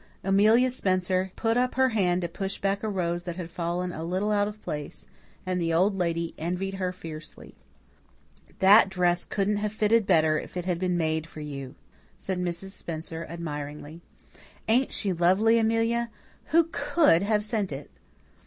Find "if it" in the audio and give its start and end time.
10.39-10.65